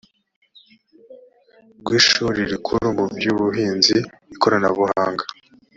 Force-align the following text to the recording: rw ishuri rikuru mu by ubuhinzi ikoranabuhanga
rw 1.79 1.89
ishuri 1.99 2.39
rikuru 2.51 2.85
mu 2.97 3.05
by 3.15 3.25
ubuhinzi 3.33 3.97
ikoranabuhanga 4.33 5.23